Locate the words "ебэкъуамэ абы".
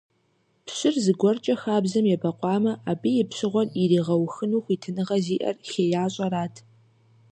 2.15-3.09